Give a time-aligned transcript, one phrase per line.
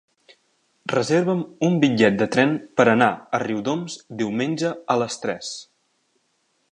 [0.93, 5.55] Reserva'm un bitllet de tren per anar a Riudoms diumenge a les tres.